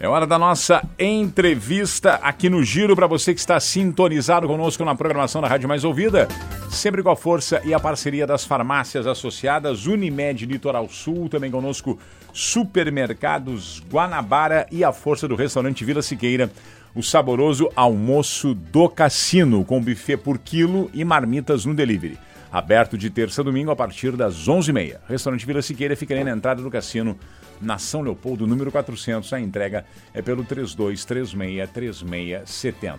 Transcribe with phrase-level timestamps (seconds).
[0.00, 4.94] É hora da nossa entrevista aqui no Giro para você que está sintonizado conosco na
[4.94, 6.28] programação da Rádio Mais Ouvida,
[6.70, 11.98] sempre com a força e a parceria das farmácias associadas Unimed Litoral Sul, também conosco
[12.32, 16.48] Supermercados Guanabara e a força do restaurante Vila Siqueira,
[16.94, 22.16] o saboroso almoço do cassino com buffet por quilo e marmitas no delivery.
[22.52, 24.98] Aberto de terça a domingo a partir das 11h30.
[25.08, 27.18] Restaurante Vila Siqueira fica ali na entrada do cassino
[27.60, 29.32] na São Leopoldo, número 400.
[29.32, 32.98] A entrega é pelo 32363670.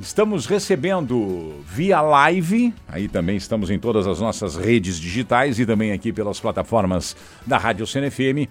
[0.00, 5.92] Estamos recebendo via live, aí também estamos em todas as nossas redes digitais e também
[5.92, 7.16] aqui pelas plataformas
[7.46, 8.48] da Rádio CNFM,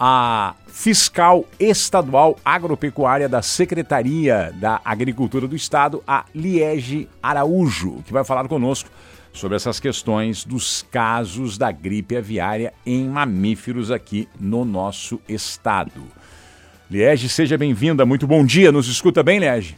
[0.00, 8.24] a fiscal estadual agropecuária da Secretaria da Agricultura do Estado, a Liege Araújo, que vai
[8.24, 8.88] falar conosco
[9.38, 16.02] sobre essas questões dos casos da gripe aviária em mamíferos aqui no nosso estado.
[16.90, 18.72] Liege, seja bem-vinda, muito bom dia.
[18.72, 19.76] Nos escuta bem, Liege?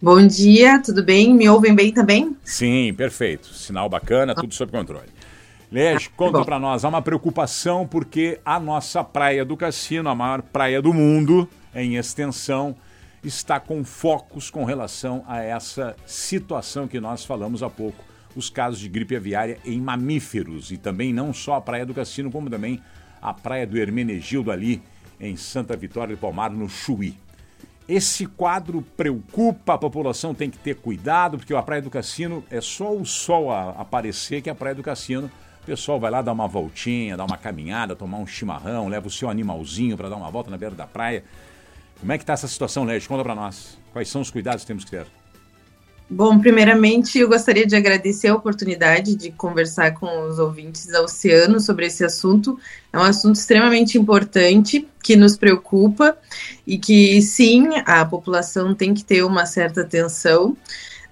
[0.00, 1.34] Bom dia, tudo bem?
[1.34, 2.36] Me ouvem bem também?
[2.44, 3.48] Sim, perfeito.
[3.48, 5.08] Sinal bacana, tudo sob controle.
[5.72, 10.14] Liege, ah, conta para nós, há uma preocupação porque a nossa praia do Cassino, a
[10.14, 12.76] maior praia do mundo em extensão,
[13.24, 18.78] está com focos com relação a essa situação que nós falamos há pouco os casos
[18.78, 22.80] de gripe aviária em mamíferos e também não só a Praia do Cassino, como também
[23.20, 24.82] a Praia do Hermenegildo ali
[25.18, 27.14] em Santa Vitória do Palmar, no Chuí.
[27.88, 32.60] Esse quadro preocupa, a população tem que ter cuidado, porque a Praia do Cassino é
[32.60, 35.30] só o sol aparecer que a Praia do Cassino
[35.62, 39.10] o pessoal vai lá dar uma voltinha, dar uma caminhada, tomar um chimarrão, leva o
[39.10, 41.22] seu animalzinho para dar uma volta na beira da praia.
[41.98, 43.06] Como é que está essa situação, Led?
[43.06, 43.78] Conta para nós.
[43.92, 45.19] Quais são os cuidados que temos que ter?
[46.12, 51.60] Bom, primeiramente eu gostaria de agradecer a oportunidade de conversar com os ouvintes da Oceano
[51.60, 52.58] sobre esse assunto.
[52.92, 56.18] É um assunto extremamente importante que nos preocupa
[56.66, 60.56] e que sim, a população tem que ter uma certa atenção.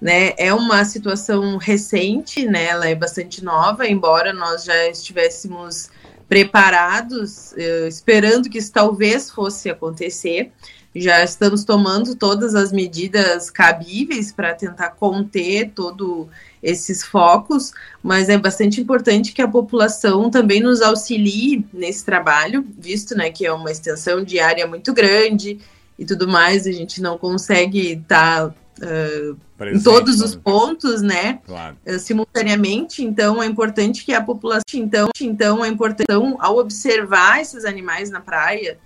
[0.01, 0.33] Né?
[0.37, 2.65] É uma situação recente, né?
[2.65, 5.89] ela é bastante nova, embora nós já estivéssemos
[6.27, 10.51] preparados, eh, esperando que isso talvez fosse acontecer
[10.95, 16.27] já estamos tomando todas as medidas cabíveis para tentar conter todo
[16.61, 17.71] esses focos,
[18.03, 23.45] mas é bastante importante que a população também nos auxilie nesse trabalho, visto né, que
[23.45, 25.59] é uma extensão de área muito grande
[25.97, 30.41] e tudo mais, a gente não consegue estar tá, uh, em todos os né?
[30.43, 31.77] pontos, né, claro.
[31.85, 37.41] uh, simultaneamente, então é importante que a população, então, então é importante, então, ao observar
[37.41, 38.77] esses animais na praia,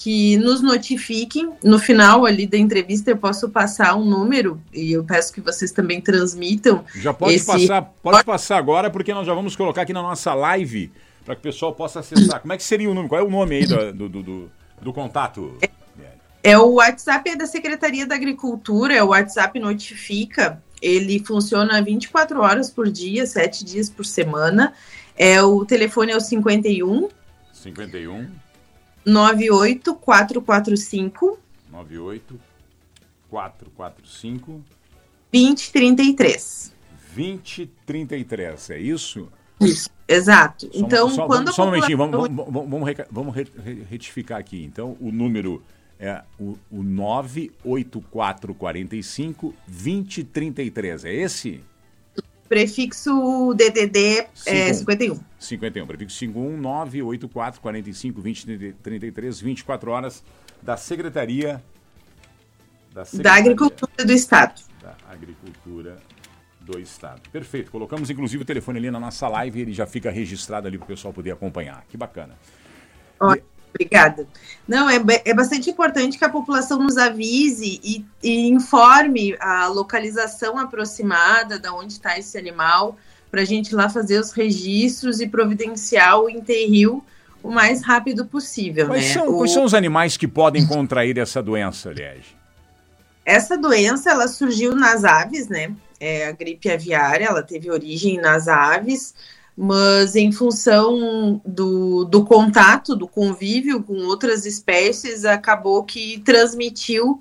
[0.00, 1.52] que nos notifiquem.
[1.62, 5.72] No final ali da entrevista eu posso passar um número e eu peço que vocês
[5.72, 6.82] também transmitam.
[6.94, 7.44] Já pode esse...
[7.44, 10.90] passar, pode passar agora porque nós já vamos colocar aqui na nossa live
[11.22, 12.40] para que o pessoal possa acessar.
[12.40, 13.10] Como é que seria o número?
[13.10, 14.50] Qual é o nome aí do, do, do,
[14.80, 15.58] do contato?
[15.60, 15.68] É,
[16.44, 20.62] é o WhatsApp da Secretaria da Agricultura, é o WhatsApp notifica.
[20.80, 24.72] Ele funciona 24 horas por dia, 7 dias por semana.
[25.14, 27.10] É o telefone é o 51
[27.52, 28.49] 51
[29.10, 31.38] 98445
[31.70, 34.64] 98445
[35.32, 36.72] 2033.
[37.14, 39.28] 2033, é isso?
[39.60, 40.66] Isso, exato.
[40.66, 43.34] Só, então, só, quando só um momentinho, vamos, vamos, vamos, vamos
[43.88, 44.64] retificar aqui.
[44.64, 45.62] Então, o número
[45.98, 51.62] é o, o 98445 2033, é esse?
[52.50, 55.20] Prefixo DDD é 51.
[55.38, 55.86] 51.
[55.86, 60.24] Prefixo 51 984 45 20 33 24 horas
[60.60, 61.62] da Secretaria
[62.92, 64.62] da, Secretaria da Agricultura do Estado.
[64.82, 65.98] Da Agricultura
[66.60, 67.22] do Estado.
[67.30, 67.70] Perfeito.
[67.70, 70.88] Colocamos inclusive o telefone ali na nossa live, ele já fica registrado ali para o
[70.88, 71.84] pessoal poder acompanhar.
[71.88, 72.36] Que bacana.
[73.20, 73.46] Ótimo.
[73.74, 74.26] Obrigada.
[74.66, 80.58] Não, é, é bastante importante que a população nos avise e, e informe a localização
[80.58, 82.96] aproximada de onde está esse animal,
[83.30, 87.04] para a gente lá fazer os registros e providenciar o enterril
[87.42, 88.86] o mais rápido possível.
[88.86, 89.12] Quais, né?
[89.14, 89.38] são, o...
[89.38, 92.36] quais são os animais que podem contrair essa doença, Liege?
[93.24, 95.72] Essa doença, ela surgiu nas aves, né?
[95.98, 99.14] É a gripe aviária, ela teve origem nas aves,
[99.56, 107.18] mas em função do, do contato, do convívio com outras espécies, acabou que transmitiu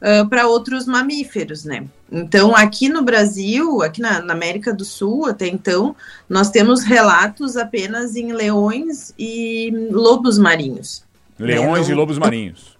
[0.00, 1.84] uh, para outros mamíferos, né?
[2.10, 5.96] Então, aqui no Brasil, aqui na, na, América do Sul, até então,
[6.28, 11.04] nós temos relatos apenas em leões e lobos marinhos.
[11.38, 11.46] Né?
[11.46, 11.86] Leões né?
[11.88, 12.76] Não, e lobos marinhos.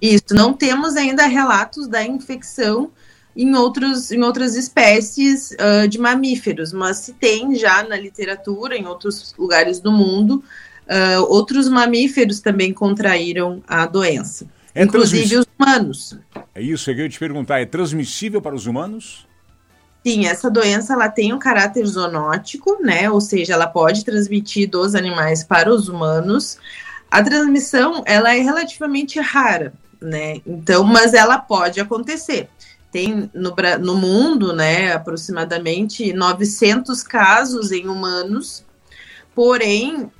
[0.00, 2.90] Isso, não temos ainda relatos da infecção
[3.36, 8.86] em, outros, em outras espécies uh, de mamíferos, mas se tem já na literatura, em
[8.86, 10.42] outros lugares do mundo,
[10.86, 14.46] uh, outros mamíferos também contraíram a doença.
[14.74, 16.18] é inclusive os humanos.
[16.54, 19.26] É isso, eu ia te perguntar, é transmissível para os humanos?
[20.04, 23.10] Sim, essa doença ela tem um caráter zoonótico, né?
[23.10, 26.58] Ou seja, ela pode transmitir dos animais para os humanos.
[27.10, 30.40] A transmissão ela é relativamente rara, né?
[30.46, 32.48] Então, mas ela pode acontecer.
[32.90, 38.64] Tem no, no mundo, né, aproximadamente 900 casos em humanos,
[39.34, 40.10] porém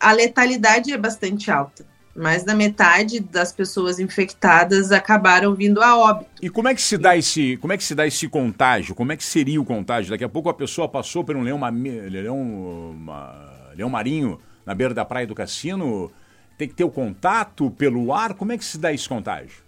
[0.00, 1.86] a letalidade é bastante alta
[2.18, 6.28] mais da metade das pessoas infectadas acabaram vindo a óbito.
[6.42, 8.94] E como é que se dá esse, como é que se dá esse contágio?
[8.94, 10.10] Como é que seria o contágio?
[10.10, 11.60] Daqui a pouco a pessoa passou por um leão,
[12.10, 12.40] leão,
[12.90, 16.10] uma, leão marinho na beira da praia do cassino,
[16.58, 18.34] tem que ter o contato pelo ar.
[18.34, 19.67] Como é que se dá esse contágio?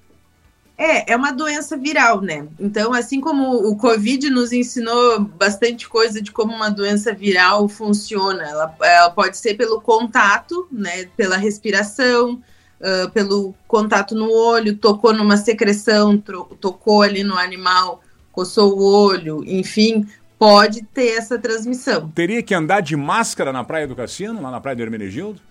[0.80, 2.46] É, é uma doença viral, né?
[2.58, 8.42] Então, assim como o Covid nos ensinou bastante coisa de como uma doença viral funciona,
[8.44, 11.04] ela, ela pode ser pelo contato, né?
[11.18, 12.40] Pela respiração,
[12.80, 19.44] uh, pelo contato no olho, tocou numa secreção, tocou ali no animal, coçou o olho,
[19.46, 22.10] enfim, pode ter essa transmissão.
[22.14, 25.42] Teria que andar de máscara na Praia do Cassino, lá na Praia do Hermenegildo?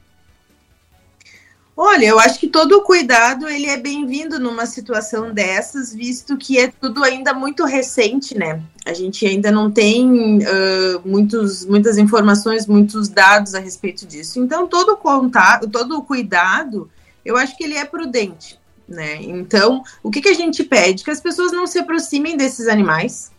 [1.81, 6.67] Olha, eu acho que todo cuidado ele é bem-vindo numa situação dessas, visto que é
[6.67, 8.61] tudo ainda muito recente, né?
[8.85, 14.41] A gente ainda não tem uh, muitos, muitas informações, muitos dados a respeito disso.
[14.41, 16.91] Então, todo contato, todo cuidado,
[17.23, 19.15] eu acho que ele é prudente, né?
[19.21, 21.05] Então, o que, que a gente pede?
[21.05, 23.31] Que as pessoas não se aproximem desses animais,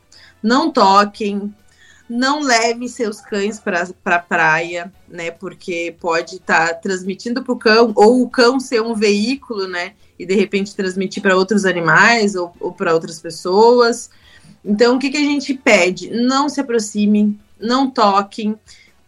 [0.42, 1.54] não toquem,
[2.10, 5.30] não leve seus cães para pra praia, né?
[5.30, 9.92] Porque pode estar tá transmitindo para o cão, ou o cão ser um veículo, né?
[10.18, 14.10] E de repente transmitir para outros animais ou, ou para outras pessoas.
[14.64, 16.10] Então, o que, que a gente pede?
[16.10, 18.58] Não se aproximem, não toquem,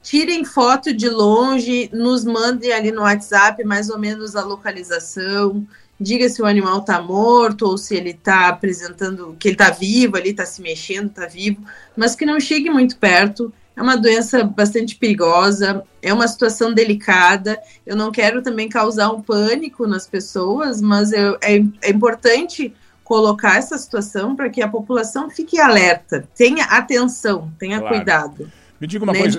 [0.01, 5.67] tirem foto de longe, nos mandem ali no WhatsApp mais ou menos a localização
[6.03, 10.17] diga se o animal está morto ou se ele está apresentando que ele está vivo,
[10.17, 11.63] ali está se mexendo, está vivo,
[11.97, 13.53] mas que não chegue muito perto.
[13.75, 17.59] É uma doença bastante perigosa, é uma situação delicada.
[17.87, 23.57] Eu não quero também causar um pânico nas pessoas, mas eu, é, é importante colocar
[23.57, 27.95] essa situação para que a população fique alerta, tenha atenção, tenha claro.
[27.95, 28.53] cuidado.
[28.81, 29.21] Me diga uma né?
[29.21, 29.39] coisa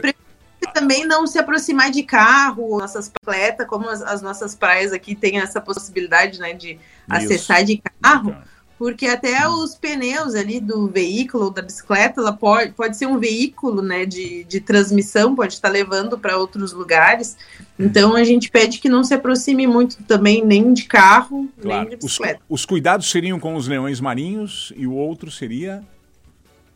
[0.68, 5.40] também não se aproximar de carro, nossas bicicletas, como as, as, nossas praias aqui têm
[5.40, 6.80] essa possibilidade, né, de Isso.
[7.08, 8.36] acessar de carro,
[8.78, 13.82] porque até os pneus ali do veículo, da bicicleta, ela pode, pode ser um veículo,
[13.82, 17.38] né, de, de transmissão, pode estar levando para outros lugares.
[17.80, 21.82] Então a gente pede que não se aproxime muito também nem de carro, claro.
[21.82, 22.42] nem de bicicleta.
[22.50, 25.84] Os, os cuidados seriam com os leões marinhos e o outro seria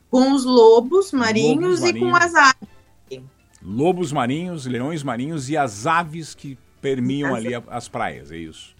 [0.09, 1.97] com os lobos marinhos, lobos marinhos.
[1.97, 2.77] e com as aves
[3.67, 7.45] lobos marinhos, leões marinhos e as aves que permiam as...
[7.45, 8.73] ali as praias, é isso?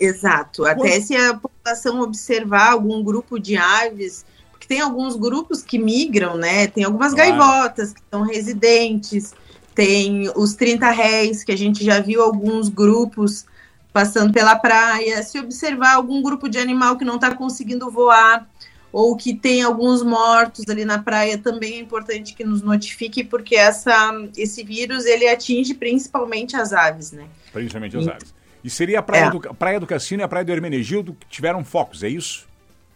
[0.00, 0.64] Exato.
[0.64, 6.36] Até se a população observar algum grupo de aves, porque tem alguns grupos que migram,
[6.36, 6.66] né?
[6.66, 7.30] Tem algumas claro.
[7.30, 9.32] gaivotas que são residentes,
[9.76, 13.46] tem os 30 réis, que a gente já viu alguns grupos
[13.92, 15.22] passando pela praia.
[15.22, 18.48] Se observar algum grupo de animal que não está conseguindo voar,
[18.92, 23.56] ou que tem alguns mortos ali na praia, também é importante que nos notifique, porque
[23.56, 27.24] essa, esse vírus ele atinge principalmente as aves, né?
[27.52, 28.34] Principalmente as e, aves.
[28.62, 29.30] E seria a praia, é.
[29.30, 32.46] do, praia do Cassino e a praia do Hermenegildo que tiveram focos, é isso?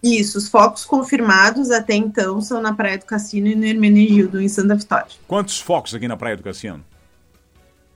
[0.02, 4.48] Isso, os focos confirmados até então são na Praia do Cassino e no Hermenegildo, em
[4.48, 5.08] Santa Vitória.
[5.26, 6.84] Quantos focos aqui na Praia do Cassino?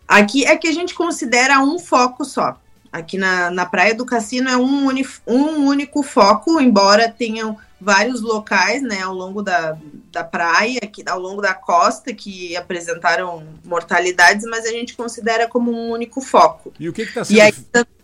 [0.09, 2.59] Aqui é que a gente considera um foco só.
[2.91, 8.21] Aqui na, na Praia do Cassino é um, uni, um único foco, embora tenham vários
[8.21, 9.77] locais, né, ao longo da,
[10.13, 15.73] da praia, que, ao longo da costa, que apresentaram mortalidades, mas a gente considera como
[15.73, 16.73] um único foco.
[16.79, 17.37] E o que está sendo...
[17.37, 17.53] E aí,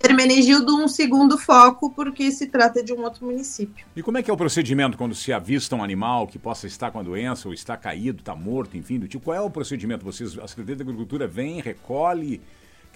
[0.02, 3.84] Hermenegildo, um segundo foco, porque se trata de um outro município.
[3.94, 6.90] E como é que é o procedimento quando se avista um animal que possa estar
[6.90, 10.04] com a doença, ou está caído, está morto, enfim, do tipo, qual é o procedimento?
[10.04, 12.40] Vocês, a Secretaria da Agricultura vem, recolhe...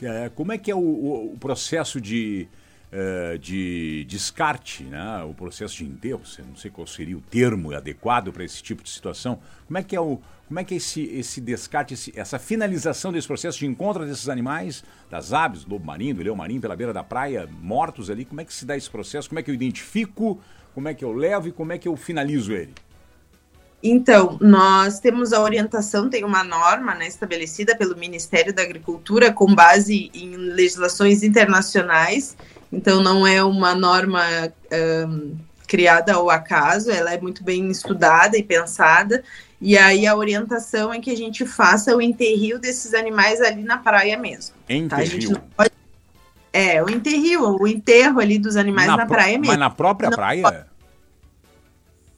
[0.02, 2.49] É, como é que é o, o, o processo de,
[2.92, 5.23] uh, de descarte, né?
[5.25, 6.23] o processo de enterro?
[6.47, 9.38] Não sei qual seria o termo adequado para esse tipo de situação.
[9.66, 13.12] Como é que é, o, como é, que é esse, esse descarte, esse, essa finalização
[13.12, 16.76] desse processo de encontro desses animais, das aves, do lobo marinho, do leão marinho, pela
[16.76, 18.25] beira da praia, mortos ali?
[18.25, 19.28] Como é que se dá esse processo?
[19.28, 20.40] Como é que eu identifico?
[20.75, 22.75] Como é que eu levo e como é que eu finalizo ele?
[23.82, 29.54] Então, nós temos a orientação, tem uma norma né, estabelecida pelo Ministério da Agricultura com
[29.54, 32.37] base em legislações internacionais,
[32.72, 34.22] então não é uma norma
[35.08, 35.36] um,
[35.66, 39.22] criada ao acaso, ela é muito bem estudada e pensada,
[39.60, 43.78] e aí a orientação é que a gente faça o enterrio desses animais ali na
[43.78, 44.54] praia mesmo.
[44.68, 45.34] Enterrio?
[45.34, 45.42] Tá?
[45.56, 45.70] Pode...
[46.52, 49.46] É, o enterro, o enterro ali dos animais na, na praia mesmo.
[49.46, 50.66] Mas na própria Não, praia?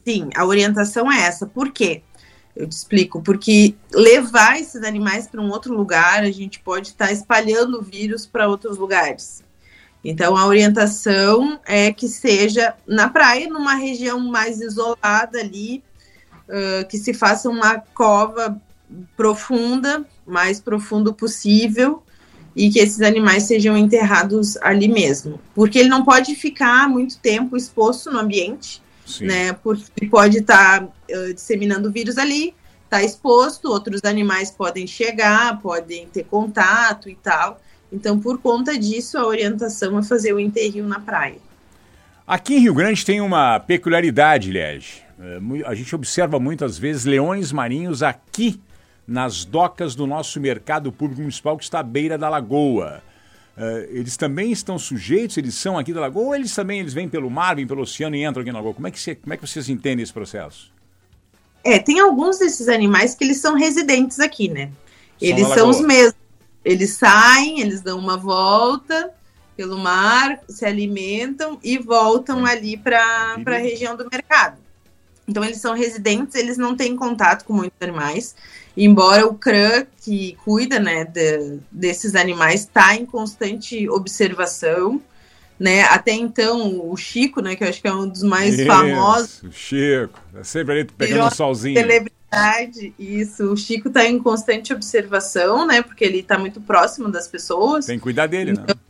[0.06, 1.46] Sim, a orientação é essa.
[1.46, 2.02] Por quê?
[2.56, 3.22] Eu te explico.
[3.22, 7.82] Porque levar esses animais para um outro lugar, a gente pode estar tá espalhando o
[7.82, 9.42] vírus para outros lugares.
[10.04, 15.82] Então, a orientação é que seja na praia, numa região mais isolada ali,
[16.48, 18.60] uh, que se faça uma cova
[19.16, 22.02] profunda, mais profundo possível,
[22.54, 25.40] e que esses animais sejam enterrados ali mesmo.
[25.54, 29.26] Porque ele não pode ficar muito tempo exposto no ambiente, Sim.
[29.26, 29.52] né?
[29.52, 32.54] Porque pode estar tá, uh, disseminando vírus ali,
[32.84, 37.60] está exposto, outros animais podem chegar, podem ter contato e tal.
[37.92, 41.36] Então, por conta disso, a orientação é fazer o enterro na praia.
[42.26, 45.02] Aqui em Rio Grande tem uma peculiaridade, Liege.
[45.20, 48.58] É, a gente observa muitas vezes leões marinhos aqui
[49.06, 53.02] nas docas do nosso mercado público municipal que está à beira da lagoa.
[53.56, 57.06] Uh, eles também estão sujeitos, eles são aqui da lagoa, ou eles também eles vêm
[57.06, 58.72] pelo mar, vêm pelo oceano e entram aqui na lagoa?
[58.72, 60.72] Como é que, você, como é que vocês entendem esse processo?
[61.62, 64.66] É, tem alguns desses animais que eles são residentes aqui, né?
[64.66, 66.21] São eles são os mesmos.
[66.64, 69.10] Eles saem, eles dão uma volta
[69.56, 74.58] pelo mar, se alimentam e voltam ali para a região do mercado.
[75.26, 78.34] Então, eles são residentes, eles não têm contato com muitos animais.
[78.76, 85.00] Embora o CRAN, que cuida né, de, desses animais, está em constante observação.
[85.60, 85.82] Né?
[85.82, 89.42] Até então, o Chico, né, que eu acho que é um dos mais isso, famosos.
[89.42, 91.78] O Chico, é sempre ali pegando um solzinho.
[91.78, 92.21] Celebridade,
[92.98, 93.52] isso.
[93.52, 95.82] O Chico está em constante observação, né?
[95.82, 97.86] Porque ele está muito próximo das pessoas.
[97.86, 98.60] Tem que cuidar dele, né?
[98.62, 98.80] então, né?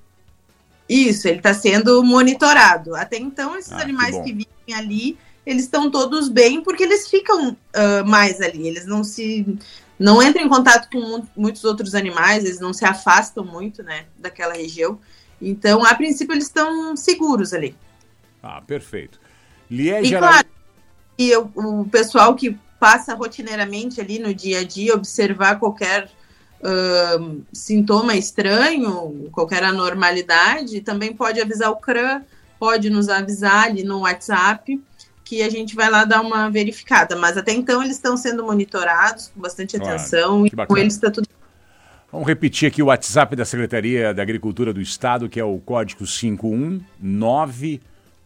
[0.89, 2.95] Isso, ele está sendo monitorado.
[2.95, 7.09] Até então, esses ah, animais que, que vivem ali eles estão todos bem porque eles
[7.09, 9.59] ficam uh, mais ali, eles não se
[9.99, 14.55] não entram em contato com muitos outros animais, eles não se afastam muito, né, daquela
[14.55, 14.99] região.
[15.41, 17.77] Então, a princípio, eles estão seguros ali.
[18.43, 19.21] Ah, perfeito.
[19.71, 20.49] Liege e claro,
[21.17, 26.11] e o pessoal que passa rotineiramente ali no dia a dia, observar qualquer
[26.59, 32.23] uh, sintoma estranho, qualquer anormalidade, também pode avisar o CRAM,
[32.59, 34.83] pode nos avisar ali no WhatsApp
[35.25, 37.15] que a gente vai lá dar uma verificada.
[37.15, 41.09] Mas até então eles estão sendo monitorados com bastante claro, atenção e com eles está
[41.09, 41.29] tudo.
[42.11, 46.05] Vamos repetir aqui o WhatsApp da Secretaria da Agricultura do Estado, que é o código
[46.05, 47.81] 519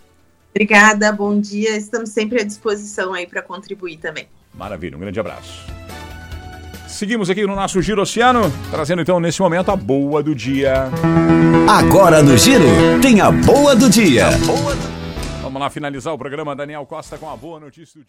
[0.51, 1.75] Obrigada, bom dia.
[1.75, 4.29] Estamos sempre à disposição aí para contribuir também.
[4.53, 5.74] Maravilha, um grande abraço.
[6.95, 10.89] Seguimos aqui no nosso Giro Oceano, trazendo então nesse momento a boa do dia.
[11.67, 12.63] Agora no Giro,
[13.01, 14.29] tem a boa do dia.
[15.41, 16.55] Vamos lá finalizar o programa.
[16.55, 18.03] Daniel Costa com a boa notícia do dia.